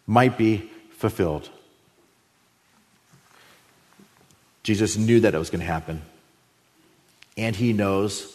[0.07, 1.49] might be fulfilled.
[4.63, 6.01] Jesus knew that it was going to happen.
[7.37, 8.31] And he knows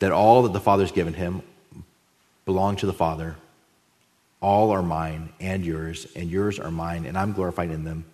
[0.00, 1.42] that all that the Father's given him
[2.44, 3.36] belong to the Father.
[4.40, 8.04] All are mine and yours, and yours are mine, and I'm glorified in them.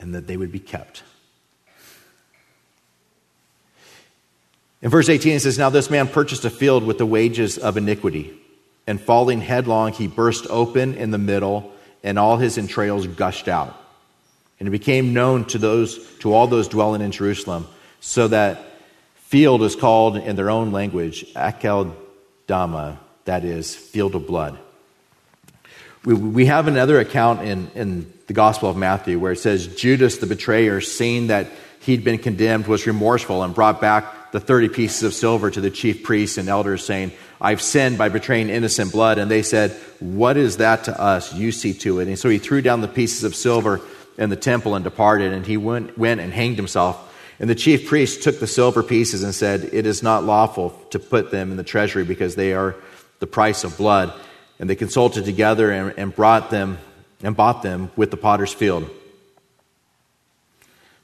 [0.00, 1.04] And that they would be kept.
[4.82, 7.76] In verse 18, it says, Now this man purchased a field with the wages of
[7.76, 8.36] iniquity,
[8.86, 13.80] and falling headlong, he burst open in the middle, and all his entrails gushed out.
[14.58, 17.68] And it became known to those, to all those dwelling in Jerusalem,
[18.00, 18.64] so that
[19.14, 24.58] field is called in their own language Akeldama, that is, field of blood.
[26.04, 30.18] We, we have another account in, in the Gospel of Matthew where it says Judas
[30.18, 31.46] the betrayer, seeing that
[31.78, 35.70] he'd been condemned, was remorseful and brought back the 30 pieces of silver to the
[35.70, 39.18] chief priests and elders, saying, I've sinned by betraying innocent blood.
[39.18, 41.34] And they said, What is that to us?
[41.34, 42.08] You see to it.
[42.08, 43.80] And so he threw down the pieces of silver
[44.18, 47.10] in the temple and departed, and he went, went and hanged himself.
[47.38, 50.98] And the chief priests took the silver pieces and said, It is not lawful to
[50.98, 52.74] put them in the treasury because they are
[53.18, 54.12] the price of blood.
[54.58, 56.78] And they consulted together and, and brought them
[57.22, 58.88] and bought them with the potter's field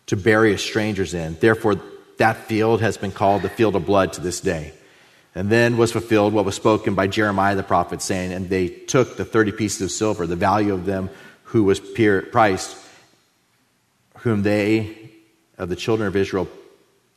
[0.07, 1.37] to bury strangers in.
[1.39, 1.77] Therefore,
[2.19, 4.73] that field has been called the field of blood to this day.
[5.35, 9.17] And then was fulfilled what was spoken by Jeremiah the prophet, saying, And they took
[9.17, 11.11] the 30 pieces of silver, the value of them
[11.45, 12.77] who was priced,
[14.19, 15.11] whom they,
[15.57, 16.49] of the children of Israel,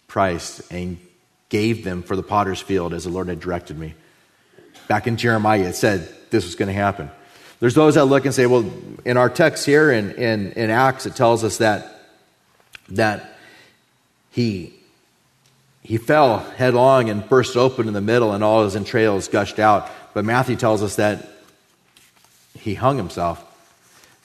[0.07, 0.97] priced, and
[1.49, 3.95] gave them for the potter's field as the Lord had directed me.
[4.87, 7.09] Back in Jeremiah, it said this was going to happen.
[7.59, 8.69] There's those that look and say, well,
[9.05, 12.07] in our text here in, in, in Acts, it tells us that,
[12.89, 13.37] that
[14.31, 14.73] he,
[15.83, 19.89] he fell headlong and burst open in the middle, and all his entrails gushed out.
[20.13, 21.27] But Matthew tells us that
[22.57, 23.43] he hung himself.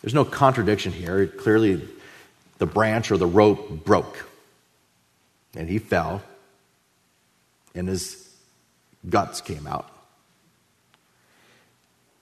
[0.02, 1.26] There's no contradiction here.
[1.26, 1.88] Clearly,
[2.58, 4.28] the branch or the rope broke,
[5.54, 6.22] and he fell,
[7.74, 8.28] and his
[9.08, 9.90] guts came out.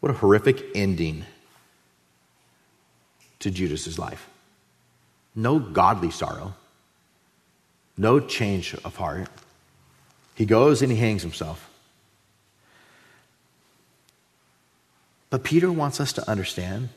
[0.01, 1.25] What a horrific ending
[3.41, 4.29] to Judas's life.
[5.35, 6.55] No godly sorrow,
[7.97, 9.29] no change of heart.
[10.35, 11.71] He goes and he hangs himself.
[15.31, 16.91] But Peter wants us to understand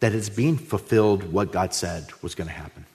[0.00, 2.86] that it's being fulfilled what God said was going to happen.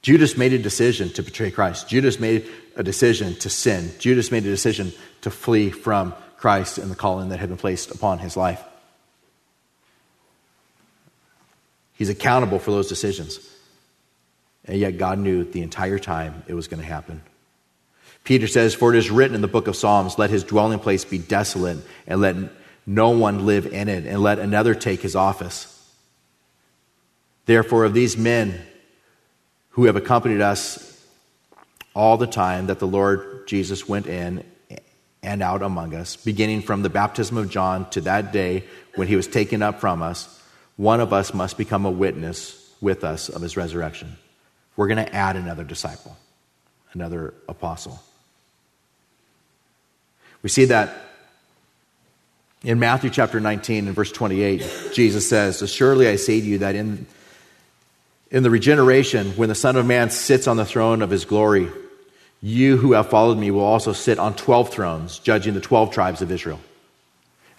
[0.00, 1.88] Judas made a decision to betray Christ.
[1.88, 3.92] Judas made a decision to sin.
[3.98, 7.94] Judas made a decision to flee from Christ and the calling that had been placed
[7.94, 8.62] upon his life.
[12.02, 13.38] He's accountable for those decisions.
[14.64, 17.22] And yet God knew the entire time it was going to happen.
[18.24, 21.04] Peter says, For it is written in the book of Psalms, let his dwelling place
[21.04, 22.34] be desolate, and let
[22.86, 25.68] no one live in it, and let another take his office.
[27.46, 28.60] Therefore, of these men
[29.70, 31.06] who have accompanied us
[31.94, 34.42] all the time that the Lord Jesus went in
[35.22, 38.64] and out among us, beginning from the baptism of John to that day
[38.96, 40.40] when he was taken up from us,
[40.76, 44.16] one of us must become a witness with us of his resurrection.
[44.76, 46.16] We're going to add another disciple,
[46.92, 48.00] another apostle.
[50.42, 50.92] We see that
[52.64, 56.74] in Matthew chapter 19 and verse 28, Jesus says, Surely I say to you that
[56.74, 57.06] in
[58.32, 61.68] in the regeneration, when the Son of Man sits on the throne of his glory,
[62.40, 66.22] you who have followed me will also sit on 12 thrones, judging the 12 tribes
[66.22, 66.58] of Israel.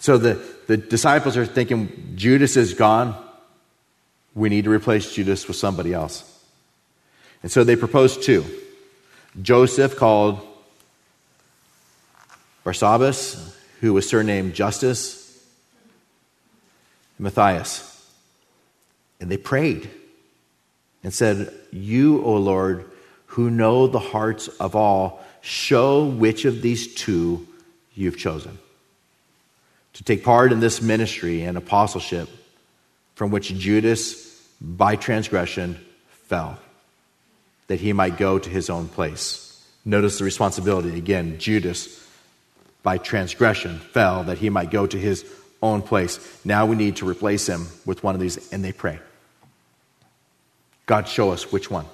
[0.04, 0.34] So the,
[0.68, 3.16] the disciples are thinking, Judas is gone.
[4.36, 6.30] We need to replace Judas with somebody else.
[7.41, 8.43] And so they proposed two
[9.41, 10.45] Joseph, called
[12.66, 15.41] Barsabbas, who was surnamed Justus,
[17.18, 18.06] and Matthias.
[19.22, 19.89] And they prayed
[21.01, 22.91] and said, You, O Lord,
[23.28, 27.47] who know the hearts of all, show which of these two
[27.93, 28.60] you've chosen.
[29.94, 32.30] To take part in this ministry and apostleship
[33.16, 35.80] from which Judas, by transgression,
[36.28, 36.58] fell,
[37.68, 39.64] that he might go to his own place.
[39.86, 41.38] Notice the responsibility again.
[41.38, 42.08] Judas,
[42.82, 45.26] by transgression, fell, that he might go to his
[45.62, 46.20] own place.
[46.44, 49.00] Now we need to replace him with one of these, and they pray.
[50.86, 51.86] God, show us which one.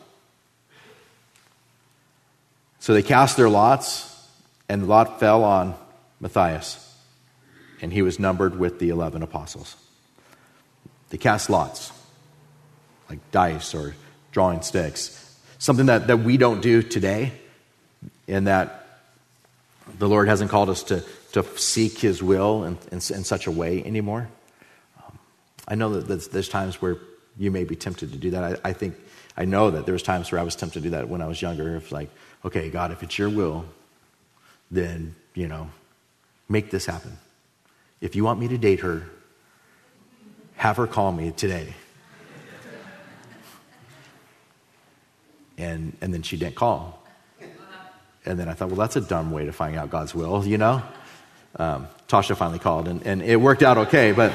[2.80, 4.28] So they cast their lots,
[4.68, 5.76] and the lot fell on
[6.20, 6.89] Matthias,
[7.82, 9.76] and he was numbered with the 11 apostles.
[11.10, 11.92] They cast lots,
[13.10, 13.96] like dice or
[14.32, 15.16] drawing sticks.
[15.58, 17.34] Something that, that we don't do today,
[18.28, 18.80] in that
[19.98, 21.04] the Lord hasn't called us to,
[21.34, 24.30] to seek His will in, in, in such a way anymore.
[25.04, 25.20] Um,
[25.68, 26.98] I know that there's, times where
[27.38, 28.44] you may be tempted to do that.
[28.44, 28.96] I, I think,
[29.36, 31.28] I know that there was times where I was tempted to do that when I
[31.28, 31.76] was younger.
[31.76, 32.10] If like,
[32.46, 33.66] okay, God, if it's your will,
[34.70, 35.70] then, you know,
[36.48, 37.18] make this happen.
[38.02, 39.04] If you want me to date her,
[40.56, 41.74] have her call me today.
[45.58, 47.04] and, and then she didn't call.
[48.26, 50.58] And then I thought, well, that's a dumb way to find out God's will, you
[50.58, 50.82] know?
[51.56, 54.32] Um, Tasha finally called, and, and it worked out okay, but.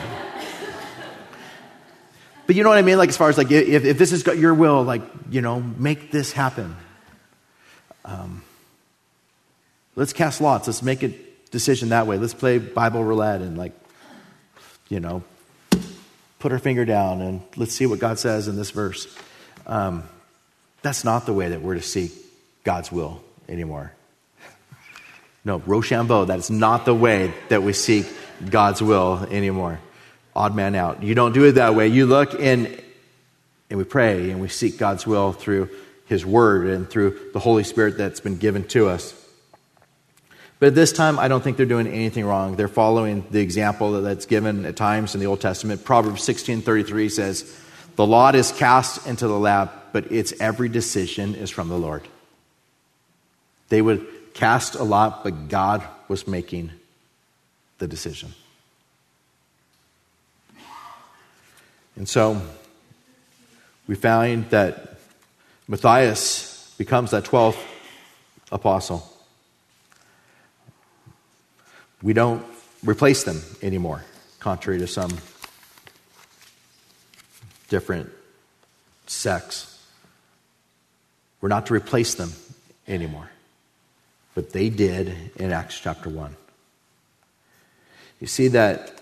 [2.46, 2.98] But you know what I mean?
[2.98, 6.10] Like, as far as like, if, if this is your will, like, you know, make
[6.10, 6.76] this happen.
[8.04, 8.42] Um,
[9.96, 10.66] let's cast lots.
[10.66, 11.14] Let's make a
[11.54, 12.18] decision that way.
[12.18, 13.72] Let's play Bible roulette and, like,
[14.88, 15.22] you know,
[16.40, 19.06] put our finger down and let's see what God says in this verse.
[19.66, 20.02] Um,
[20.82, 22.12] that's not the way that we're to seek
[22.64, 23.92] God's will anymore.
[25.44, 28.06] No, Rochambeau, that is not the way that we seek
[28.50, 29.78] God's will anymore.
[30.34, 31.02] Odd man out.
[31.02, 31.86] You don't do it that way.
[31.86, 32.80] You look in
[33.70, 35.70] and we pray and we seek God's will through
[36.06, 39.14] His Word and through the Holy Spirit that's been given to us.
[40.64, 42.56] But at this time, I don't think they're doing anything wrong.
[42.56, 45.84] They're following the example that's given at times in the Old Testament.
[45.84, 47.44] Proverbs 16:33 says,
[47.96, 52.08] "The lot is cast into the lap, but its every decision is from the Lord."
[53.68, 56.70] They would cast a lot, but God was making
[57.76, 58.32] the decision.
[61.94, 62.40] And so
[63.86, 64.98] we find that
[65.68, 67.58] Matthias becomes that 12th
[68.50, 69.13] apostle.
[72.04, 72.44] We don't
[72.84, 74.04] replace them anymore,
[74.38, 75.10] contrary to some
[77.70, 78.10] different
[79.06, 79.82] sects.
[81.40, 82.30] We're not to replace them
[82.86, 83.30] anymore.
[84.34, 86.36] But they did in Acts chapter 1.
[88.20, 89.00] You see that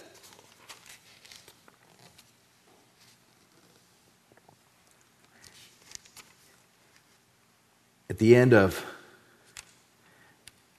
[8.09, 8.86] at the end of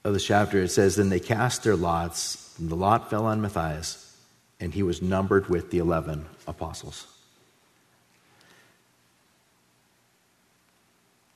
[0.04, 3.40] of the chapter, it says, Then they cast their lots, and the lot fell on
[3.40, 4.16] Matthias,
[4.60, 7.06] and he was numbered with the 11 apostles.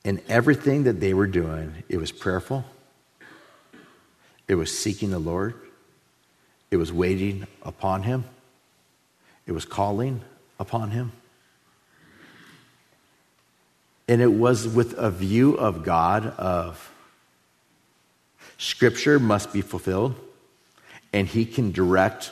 [0.05, 2.63] And everything that they were doing, it was prayerful,
[4.47, 5.55] it was seeking the Lord,
[6.71, 8.23] it was waiting upon Him,
[9.45, 10.21] it was calling
[10.59, 11.11] upon Him.
[14.07, 16.88] And it was with a view of God of
[18.59, 20.15] Scripture must be fulfilled,
[21.13, 22.31] and He can direct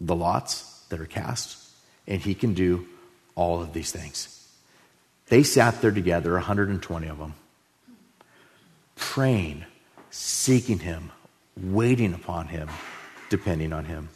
[0.00, 1.56] the lots that are cast,
[2.08, 2.86] and He can do
[3.36, 4.34] all of these things.
[5.28, 7.34] They sat there together, 120 of them,
[8.96, 9.64] praying,
[10.10, 11.12] seeking Him,
[11.56, 12.68] waiting upon Him,
[13.30, 14.08] depending on Him.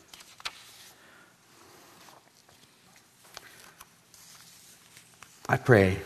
[5.49, 5.99] I pray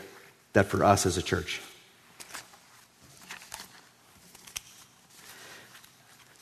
[0.53, 1.59] that for us as a church,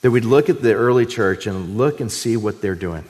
[0.02, 3.04] that we'd look at the early church and look and see what they're doing.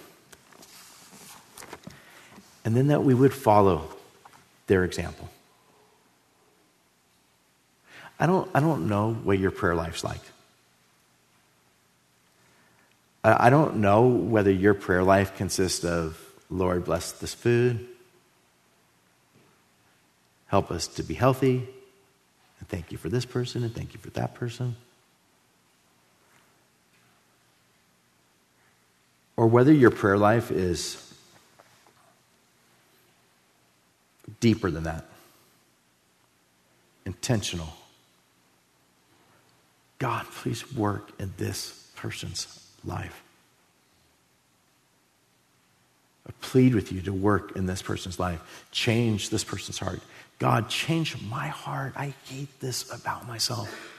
[2.64, 3.90] And then that we would follow
[4.68, 5.30] their example.
[8.20, 10.22] I don't, I don't know what your prayer life's like.
[13.24, 17.88] I don't know whether your prayer life consists of, Lord, bless this food,
[20.46, 21.68] help us to be healthy,
[22.60, 24.76] and thank you for this person, and thank you for that person.
[29.38, 31.02] Or whether your prayer life is
[34.40, 35.06] deeper than that,
[37.06, 37.74] intentional.
[39.98, 43.24] God, please work in this person's life.
[46.28, 48.66] I plead with you to work in this person's life.
[48.72, 50.00] Change this person's heart.
[50.40, 51.94] God, change my heart.
[51.96, 53.95] I hate this about myself.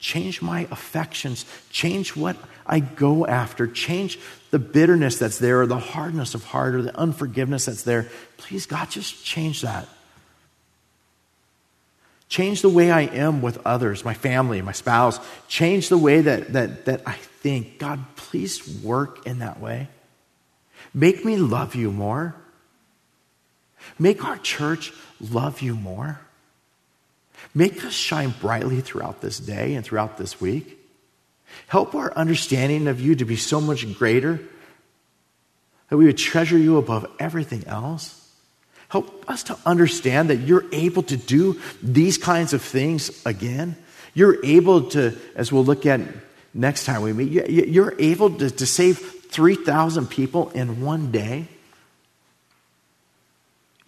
[0.00, 1.44] Change my affections.
[1.70, 2.36] Change what
[2.66, 3.66] I go after.
[3.66, 4.18] Change
[4.50, 8.08] the bitterness that's there, or the hardness of heart, or the unforgiveness that's there.
[8.38, 9.86] Please, God, just change that.
[12.30, 15.20] Change the way I am with others, my family, my spouse.
[15.48, 17.78] Change the way that, that, that I think.
[17.78, 19.88] God, please work in that way.
[20.94, 22.34] Make me love you more.
[23.98, 26.20] Make our church love you more.
[27.54, 30.78] Make us shine brightly throughout this day and throughout this week.
[31.66, 34.40] Help our understanding of you to be so much greater
[35.88, 38.16] that we would treasure you above everything else.
[38.88, 43.76] Help us to understand that you're able to do these kinds of things again.
[44.14, 46.00] You're able to, as we'll look at
[46.54, 51.46] next time we meet, you're able to, to save 3,000 people in one day.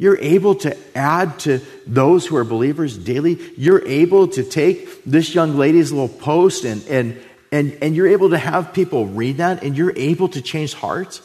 [0.02, 3.38] You're able to add to those who are believers daily.
[3.56, 7.22] You're able to take this young lady's little post and, and,
[7.52, 11.22] and, and you're able to have people read that and you're able to change hearts.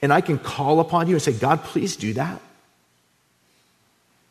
[0.00, 2.40] And I can call upon you and say, God, please do that.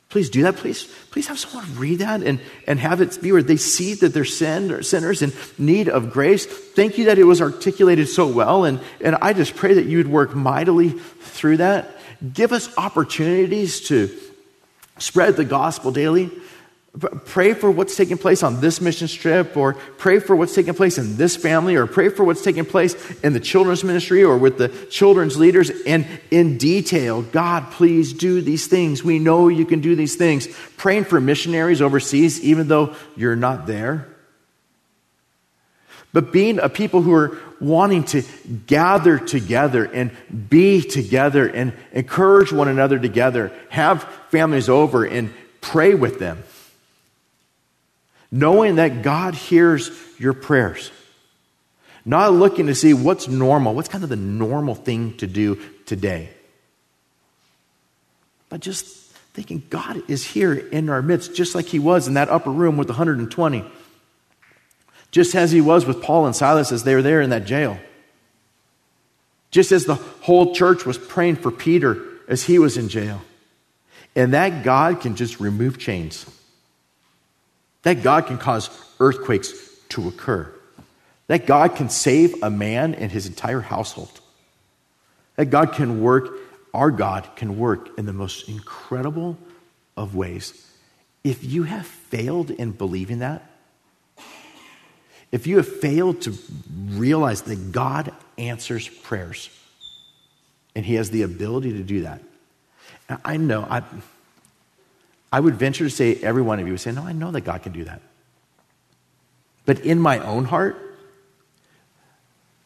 [0.09, 0.55] Please do that.
[0.55, 4.15] Please, please have someone read that and, and have it be where they see that
[4.15, 6.47] they're sin, sinners in need of grace.
[6.47, 8.63] Thank you that it was articulated so well.
[8.63, 11.92] And, and I just pray that you would work mightily through that.
[12.31, 14.09] Give us opportunities to
[14.97, 16.31] spread the gospel daily.
[17.25, 20.99] Pray for what's taking place on this mission trip, or pray for what's taking place
[20.99, 24.59] in this family, or pray for what's taking place in the children's ministry or with
[24.59, 25.71] the children's leaders.
[25.87, 29.03] And in detail, God, please do these things.
[29.03, 30.47] We know you can do these things.
[30.77, 34.12] Praying for missionaries overseas, even though you're not there.
[36.13, 38.23] But being a people who are wanting to
[38.67, 40.11] gather together and
[40.49, 46.43] be together and encourage one another together, have families over and pray with them
[48.33, 50.91] knowing that God hears your prayers.
[52.03, 56.29] Not looking to see what's normal, what's kind of the normal thing to do today.
[58.49, 58.85] But just
[59.33, 62.75] thinking God is here in our midst, just like He was in that upper room
[62.75, 63.63] with 120.
[65.13, 67.79] Just as He was with Paul and Silas as they were there in that jail.
[69.51, 73.21] Just as the whole church was praying for Peter as he was in jail.
[74.15, 76.25] And that God can just remove chains.
[77.83, 79.53] That God can cause earthquakes
[79.89, 80.51] to occur.
[81.27, 84.21] That God can save a man and his entire household.
[85.35, 86.31] That God can work,
[86.73, 89.37] our God can work in the most incredible
[89.95, 90.67] of ways.
[91.23, 93.47] If you have failed in believing that,
[95.33, 96.37] if you have failed to
[96.91, 99.49] realize that God answers prayers
[100.75, 102.21] and He has the ability to do that,
[103.25, 103.81] I know, I,
[105.31, 107.41] I would venture to say every one of you would say, No, I know that
[107.41, 107.99] God can do that.
[109.65, 110.77] But in my own heart,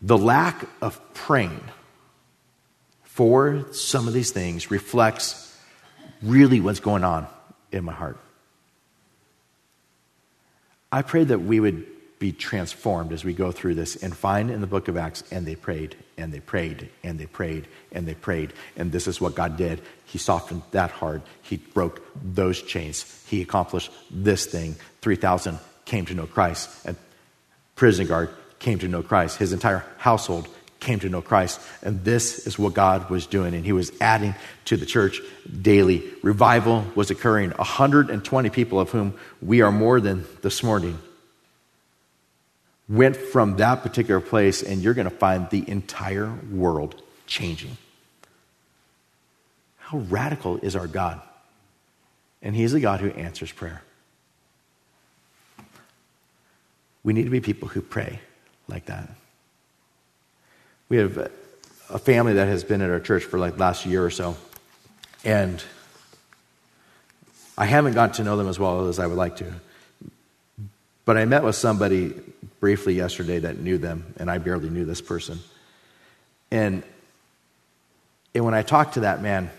[0.01, 1.61] the lack of praying
[3.03, 5.57] for some of these things reflects
[6.21, 7.27] really what's going on
[7.71, 8.17] in my heart.
[10.91, 11.85] I pray that we would
[12.19, 15.45] be transformed as we go through this and find in the book of Acts, and
[15.45, 18.53] they prayed, and they prayed, and they prayed, and they prayed.
[18.75, 19.81] And this is what God did.
[20.05, 21.21] He softened that heart.
[21.43, 23.23] He broke those chains.
[23.27, 24.75] He accomplished this thing.
[25.01, 26.69] 3,000 came to know Christ.
[26.85, 26.97] And
[27.75, 29.37] prison guard came to know Christ.
[29.37, 30.47] His entire household
[30.79, 31.59] came to know Christ.
[31.83, 33.53] And this is what God was doing.
[33.53, 34.33] And He was adding
[34.65, 35.21] to the church
[35.61, 36.03] daily.
[36.23, 37.51] Revival was occurring.
[37.51, 40.97] 120 people, of whom we are more than this morning,
[42.89, 47.77] went from that particular place, and you're going to find the entire world changing.
[49.77, 51.21] How radical is our God?
[52.41, 53.81] And He is a God who answers prayer.
[57.03, 58.19] We need to be people who pray
[58.67, 59.09] like that.
[60.89, 61.31] We have
[61.89, 64.35] a family that has been at our church for like last year or so,
[65.23, 65.63] and
[67.57, 69.53] I haven't gotten to know them as well as I would like to.
[71.05, 72.13] But I met with somebody
[72.59, 75.39] briefly yesterday that knew them, and I barely knew this person.
[76.51, 76.83] And,
[78.33, 79.49] and when I talked to that man,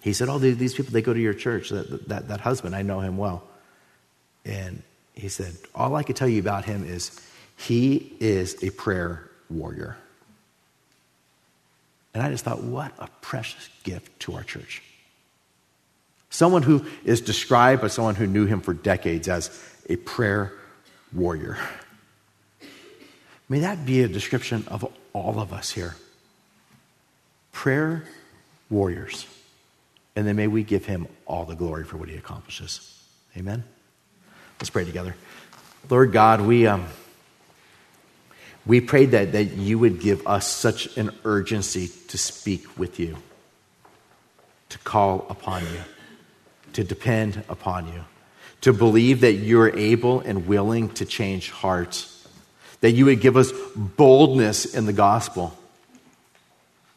[0.00, 1.70] he said, Oh, these people, they go to your church.
[1.70, 3.42] That, that, that husband, I know him well.
[4.44, 4.82] And
[5.14, 7.20] he said, All I can tell you about him is
[7.56, 9.96] he is a prayer warrior.
[12.14, 14.82] And I just thought, what a precious gift to our church.
[16.30, 19.50] Someone who is described by someone who knew him for decades as
[19.88, 20.52] a prayer
[21.12, 21.58] warrior.
[23.48, 25.96] May that be a description of all of us here.
[27.52, 28.04] Prayer
[28.68, 29.26] warriors.
[30.14, 33.02] And then may we give him all the glory for what he accomplishes.
[33.36, 33.64] Amen?
[34.58, 35.14] Let's pray together.
[35.88, 36.86] Lord God, we, um,
[38.66, 43.16] we prayed that, that you would give us such an urgency to speak with you,
[44.68, 45.80] to call upon you,
[46.74, 48.04] to depend upon you,
[48.62, 52.26] to believe that you're able and willing to change hearts,
[52.80, 55.56] that you would give us boldness in the gospel,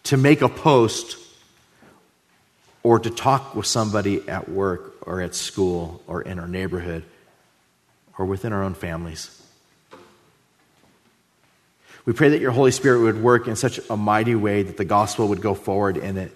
[0.04, 1.18] to make a post
[2.84, 7.04] or to talk with somebody at work or at school or in our neighborhood
[8.18, 9.38] or within our own families.
[12.06, 14.86] We pray that your Holy Spirit would work in such a mighty way that the
[14.86, 16.32] gospel would go forward and that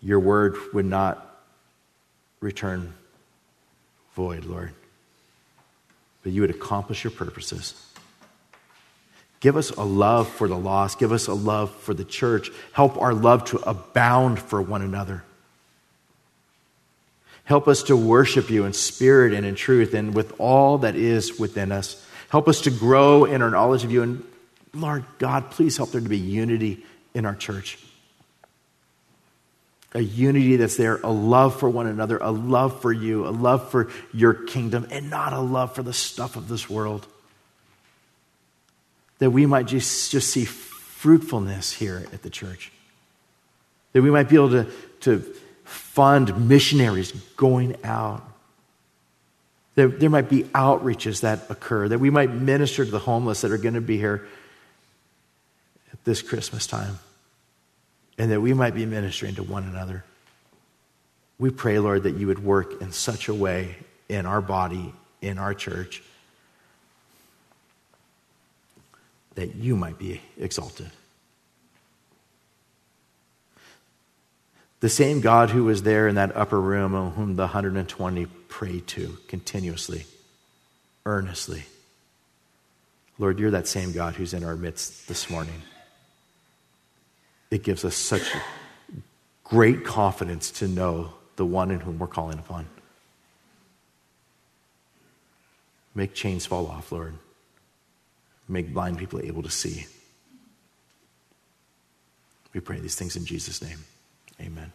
[0.00, 1.26] your word would not
[2.40, 2.94] return
[4.20, 4.74] void, Lord,
[6.22, 7.72] but you would accomplish your purposes.
[9.40, 10.98] Give us a love for the lost.
[10.98, 12.50] Give us a love for the church.
[12.72, 15.24] Help our love to abound for one another.
[17.44, 21.38] Help us to worship you in spirit and in truth and with all that is
[21.38, 22.06] within us.
[22.28, 24.02] Help us to grow in our knowledge of you.
[24.02, 24.22] And
[24.74, 27.78] Lord God, please help there to be unity in our church.
[29.92, 33.70] A unity that's there, a love for one another, a love for you, a love
[33.70, 37.06] for your kingdom, and not a love for the stuff of this world.
[39.18, 42.70] That we might just, just see fruitfulness here at the church.
[43.92, 44.66] That we might be able to,
[45.00, 45.24] to
[45.64, 48.22] fund missionaries going out.
[49.74, 53.50] There, there might be outreaches that occur, that we might minister to the homeless that
[53.50, 54.26] are going to be here
[55.92, 56.98] at this Christmas time,
[58.20, 60.04] and that we might be ministering to one another.
[61.38, 63.76] We pray, Lord, that you would work in such a way
[64.10, 64.92] in our body,
[65.22, 66.02] in our church,
[69.36, 70.90] that you might be exalted.
[74.80, 79.16] The same God who was there in that upper room whom the 120 prayed to
[79.28, 80.04] continuously,
[81.06, 81.64] earnestly.
[83.18, 85.62] Lord, you're that same God who's in our midst this morning.
[87.50, 88.22] It gives us such
[89.44, 92.66] great confidence to know the one in whom we're calling upon.
[95.94, 97.14] Make chains fall off, Lord.
[98.48, 99.86] Make blind people able to see.
[102.52, 103.78] We pray these things in Jesus' name.
[104.40, 104.72] Amen.